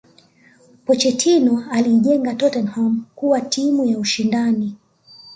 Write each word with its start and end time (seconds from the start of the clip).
pochetino 0.85 1.63
aliijenga 1.71 2.33
tottenham 2.35 3.05
kuwa 3.15 3.41
timu 3.41 3.85
ya 3.85 3.97
ushindani 3.99 4.75